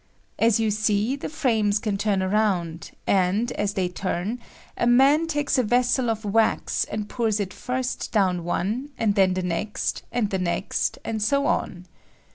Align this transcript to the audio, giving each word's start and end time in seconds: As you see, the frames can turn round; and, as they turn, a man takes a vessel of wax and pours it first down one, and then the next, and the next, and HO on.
As 0.39 0.59
you 0.59 0.71
see, 0.71 1.15
the 1.15 1.29
frames 1.29 1.77
can 1.77 1.95
turn 1.95 2.21
round; 2.27 2.89
and, 3.05 3.51
as 3.51 3.75
they 3.75 3.87
turn, 3.87 4.39
a 4.75 4.87
man 4.87 5.27
takes 5.27 5.59
a 5.59 5.63
vessel 5.63 6.09
of 6.09 6.25
wax 6.25 6.85
and 6.85 7.07
pours 7.07 7.39
it 7.39 7.53
first 7.53 8.11
down 8.11 8.43
one, 8.43 8.89
and 8.97 9.13
then 9.13 9.35
the 9.35 9.43
next, 9.43 10.01
and 10.11 10.31
the 10.31 10.39
next, 10.39 10.97
and 11.05 11.21
HO 11.23 11.45
on. 11.45 11.85